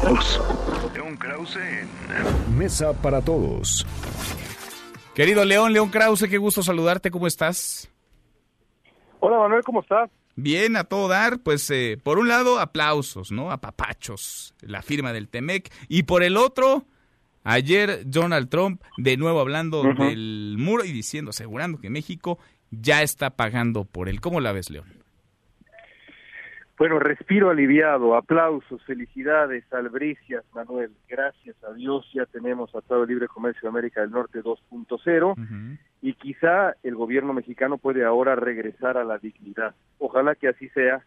[0.00, 0.40] Krause.
[0.94, 3.86] León Krause en Mesa para Todos.
[5.14, 7.90] Querido León, León Krause, qué gusto saludarte, ¿cómo estás?
[9.20, 10.10] Hola Manuel, ¿cómo estás?
[10.36, 13.50] Bien, a todo dar, pues eh, por un lado aplausos, ¿no?
[13.50, 16.86] A papachos, la firma del Temec, y por el otro,
[17.44, 22.38] ayer Donald Trump de nuevo hablando del muro y diciendo, asegurando que México
[22.70, 24.22] ya está pagando por él.
[24.22, 24.99] ¿Cómo la ves, León?
[26.80, 30.90] Bueno, respiro aliviado, aplausos, felicidades, albricias, Manuel.
[31.10, 36.14] Gracias a Dios ya tenemos Tratado de Libre Comercio de América del Norte 2.0 y
[36.14, 39.74] quizá el gobierno mexicano puede ahora regresar a la dignidad.
[39.98, 41.04] Ojalá que así sea,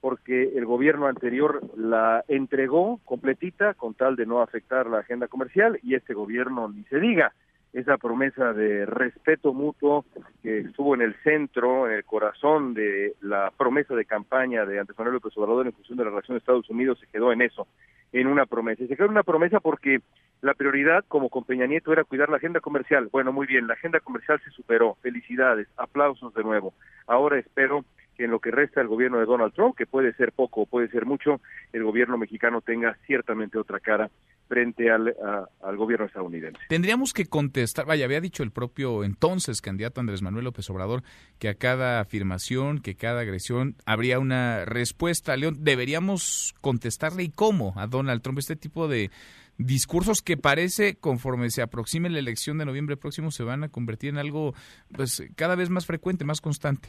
[0.00, 5.78] porque el gobierno anterior la entregó completita con tal de no afectar la agenda comercial
[5.82, 7.34] y este gobierno ni se diga
[7.72, 10.04] esa promesa de respeto mutuo
[10.42, 14.98] que estuvo en el centro, en el corazón de la promesa de campaña de Andrés
[14.98, 17.68] Manuel López Obrador en función de la relación de Estados Unidos, se quedó en eso,
[18.12, 18.82] en una promesa.
[18.82, 20.00] Y se quedó en una promesa porque
[20.42, 23.08] la prioridad, como con Peña Nieto, era cuidar la agenda comercial.
[23.12, 24.96] Bueno, muy bien, la agenda comercial se superó.
[25.02, 26.74] Felicidades, aplausos de nuevo.
[27.06, 27.84] Ahora espero
[28.16, 30.66] que en lo que resta del gobierno de Donald Trump, que puede ser poco o
[30.66, 31.40] puede ser mucho,
[31.72, 34.10] el gobierno mexicano tenga ciertamente otra cara
[34.50, 35.14] frente al,
[35.62, 36.58] al gobierno estadounidense.
[36.68, 41.04] Tendríamos que contestar, vaya, había dicho el propio entonces candidato Andrés Manuel López Obrador
[41.38, 45.36] que a cada afirmación, que cada agresión habría una respuesta.
[45.36, 49.10] León, deberíamos contestarle y cómo a Donald Trump este tipo de
[49.56, 54.10] discursos que parece conforme se aproxime la elección de noviembre próximo se van a convertir
[54.10, 54.54] en algo
[54.96, 56.88] pues cada vez más frecuente, más constante.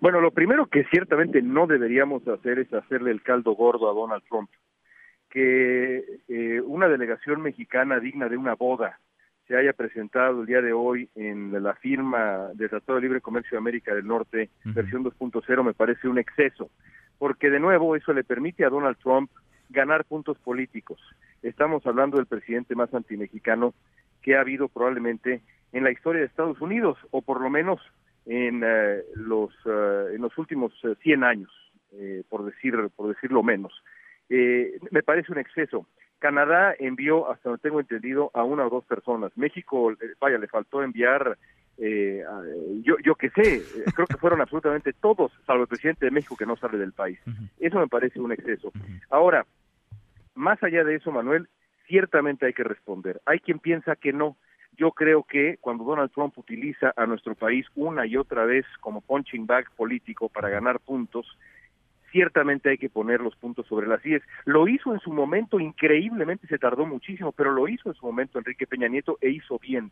[0.00, 4.22] Bueno, lo primero que ciertamente no deberíamos hacer es hacerle el caldo gordo a Donald
[4.30, 4.48] Trump
[5.30, 8.98] que eh, una delegación mexicana digna de una boda
[9.46, 13.52] se haya presentado el día de hoy en la firma del Tratado de Libre Comercio
[13.52, 16.70] de América del Norte, versión 2.0, me parece un exceso,
[17.18, 19.30] porque de nuevo eso le permite a Donald Trump
[19.68, 21.00] ganar puntos políticos.
[21.42, 23.74] Estamos hablando del presidente más antimexicano
[24.22, 27.80] que ha habido probablemente en la historia de Estados Unidos, o por lo menos
[28.26, 30.72] en eh, los eh, en los últimos
[31.02, 31.50] 100 años,
[32.28, 33.72] por decir por decirlo menos
[34.30, 35.86] eh, me parece un exceso.
[36.20, 39.36] Canadá envió, hasta donde tengo entendido, a una o dos personas.
[39.36, 41.36] México, eh, vaya, le faltó enviar,
[41.78, 42.22] eh,
[42.82, 46.36] yo, yo que sé, eh, creo que fueron absolutamente todos, salvo el presidente de México
[46.36, 47.18] que no sale del país.
[47.58, 48.70] Eso me parece un exceso.
[49.08, 49.46] Ahora,
[50.34, 51.48] más allá de eso, Manuel,
[51.88, 53.20] ciertamente hay que responder.
[53.24, 54.36] Hay quien piensa que no.
[54.76, 59.00] Yo creo que cuando Donald Trump utiliza a nuestro país una y otra vez como
[59.00, 61.26] punching bag político para ganar puntos,
[62.20, 64.22] ciertamente hay que poner los puntos sobre las IES.
[64.44, 68.38] Lo hizo en su momento, increíblemente se tardó muchísimo, pero lo hizo en su momento
[68.38, 69.90] Enrique Peña Nieto e hizo bien.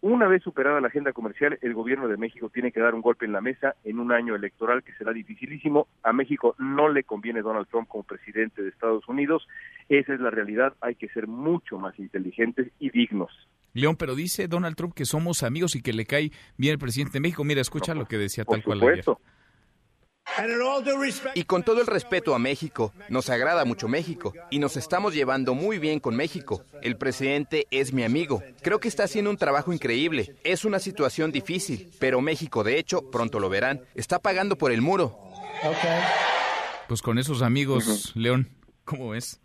[0.00, 3.24] Una vez superada la agenda comercial, el gobierno de México tiene que dar un golpe
[3.24, 5.86] en la mesa en un año electoral que será dificilísimo.
[6.02, 9.46] A México no le conviene Donald Trump como presidente de Estados Unidos.
[9.88, 10.74] Esa es la realidad.
[10.80, 13.30] Hay que ser mucho más inteligentes y dignos.
[13.74, 17.12] León, pero dice Donald Trump que somos amigos y que le cae bien el presidente
[17.12, 17.44] de México.
[17.44, 19.04] Mira, escucha lo que decía tal cual ayer.
[21.34, 25.54] Y con todo el respeto a México, nos agrada mucho México y nos estamos llevando
[25.54, 26.64] muy bien con México.
[26.82, 28.42] El presidente es mi amigo.
[28.62, 30.36] Creo que está haciendo un trabajo increíble.
[30.44, 34.82] Es una situación difícil, pero México, de hecho, pronto lo verán, está pagando por el
[34.82, 35.18] muro.
[36.88, 38.48] Pues con esos amigos, León,
[38.84, 39.40] ¿cómo es?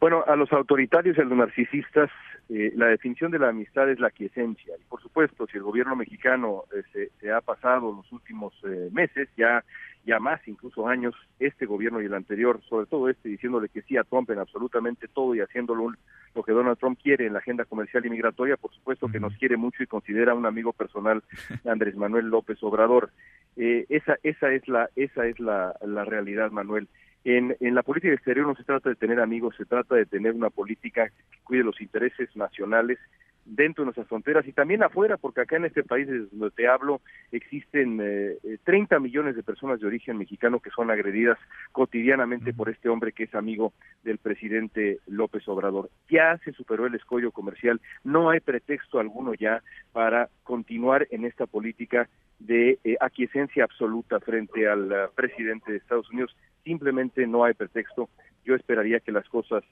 [0.00, 2.10] Bueno, a los autoritarios y a los narcisistas
[2.48, 4.74] eh, la definición de la amistad es la quiesencia.
[4.78, 9.28] Y por supuesto, si el gobierno mexicano eh, se, ha pasado los últimos eh, meses,
[9.36, 9.64] ya,
[10.04, 13.96] ya más, incluso años, este gobierno y el anterior, sobre todo este, diciéndole que sí
[13.96, 15.94] a Trump en absolutamente todo y haciéndolo
[16.34, 19.36] lo que Donald Trump quiere en la agenda comercial y migratoria, por supuesto que nos
[19.36, 21.22] quiere mucho y considera un amigo personal
[21.64, 23.10] Andrés Manuel López Obrador.
[23.56, 26.88] esa, esa es la, esa es la, la realidad, Manuel.
[27.24, 30.32] En, en la política exterior no se trata de tener amigos, se trata de tener
[30.32, 32.98] una política que cuide los intereses nacionales
[33.44, 37.00] dentro de nuestras fronteras y también afuera, porque acá en este país donde te hablo
[37.30, 41.38] existen eh, 30 millones de personas de origen mexicano que son agredidas
[41.72, 43.72] cotidianamente por este hombre que es amigo
[44.02, 45.90] del presidente López Obrador.
[46.08, 49.62] Ya se superó el escollo comercial, no hay pretexto alguno ya
[49.92, 52.08] para continuar en esta política
[52.38, 56.34] de eh, aquiescencia absoluta frente al uh, presidente de Estados Unidos
[56.64, 58.08] simplemente no hay pretexto.
[58.44, 59.64] Yo esperaría que las cosas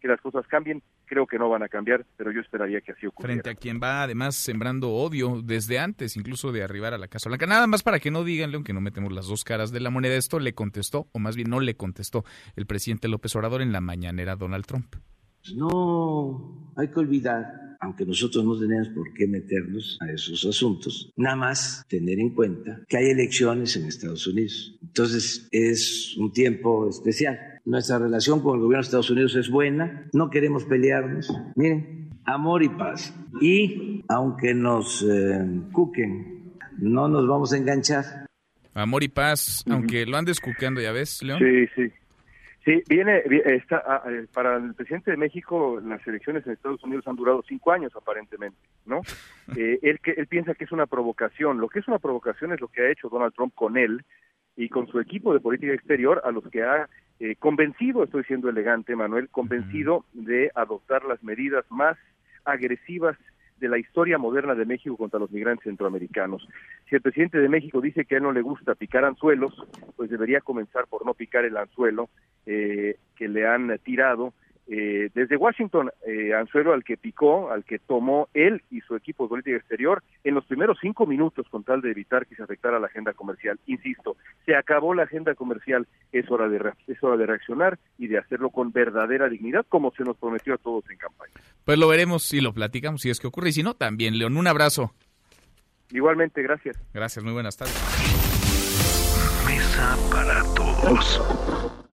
[0.00, 3.06] que las cosas cambien, creo que no van a cambiar, pero yo esperaría que así
[3.06, 3.42] ocurriera.
[3.42, 7.28] Frente a quien va además sembrando odio desde antes, incluso de arribar a la Casa
[7.28, 7.46] Blanca.
[7.46, 9.90] Nada más para que no digan, León, que no metemos las dos caras de la
[9.90, 10.14] moneda.
[10.14, 12.24] Esto le contestó, o más bien no le contestó,
[12.56, 14.96] el presidente López Obrador en la mañanera Donald Trump.
[15.54, 17.44] No hay que olvidar,
[17.80, 22.82] aunque nosotros no tenemos por qué meternos a esos asuntos, nada más tener en cuenta
[22.88, 24.76] que hay elecciones en Estados Unidos.
[24.82, 30.06] Entonces es un tiempo especial nuestra relación con el gobierno de Estados Unidos es buena,
[30.12, 31.30] no queremos pelearnos.
[31.56, 33.14] Miren, amor y paz.
[33.40, 38.04] Y aunque nos eh, cuquen, no nos vamos a enganchar.
[38.72, 41.38] Amor y paz, aunque lo andes cuqueando, ¿ya ves, León?
[41.38, 41.92] Sí, sí.
[42.64, 47.06] Sí, viene, está, ah, eh, para el presidente de México las elecciones en Estados Unidos
[47.06, 49.02] han durado cinco años aparentemente, ¿no?
[49.56, 51.58] Eh, él, que, él piensa que es una provocación.
[51.58, 54.04] Lo que es una provocación es lo que ha hecho Donald Trump con él
[54.56, 58.48] y con su equipo de política exterior a los que ha eh, convencido, estoy siendo
[58.48, 61.96] elegante, Manuel, convencido de adoptar las medidas más
[62.44, 63.16] agresivas
[63.58, 66.46] de la historia moderna de México contra los migrantes centroamericanos.
[66.88, 69.54] Si el presidente de México dice que a él no le gusta picar anzuelos,
[69.96, 72.10] pues debería comenzar por no picar el anzuelo
[72.44, 74.34] eh, que le han tirado
[74.68, 79.24] eh, desde Washington, eh, anzuelo al que picó, al que tomó él y su equipo
[79.24, 82.80] de política exterior en los primeros cinco minutos con tal de evitar que se afectara
[82.80, 83.60] la agenda comercial.
[83.66, 84.16] Insisto,
[84.46, 88.50] se acabó la agenda comercial, es hora de, es hora de reaccionar y de hacerlo
[88.50, 91.34] con verdadera dignidad, como se nos prometió a todos en campaña.
[91.64, 94.36] Pues lo veremos si lo platicamos, si es que ocurre, y si no, también, León,
[94.36, 94.94] un abrazo.
[95.90, 96.80] Igualmente, gracias.
[96.94, 97.74] Gracias, muy buenas tardes.
[99.46, 101.76] Mesa para todos.